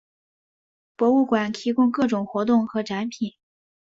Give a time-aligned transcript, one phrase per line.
[0.95, 3.33] 博物馆提供各种活动和展品。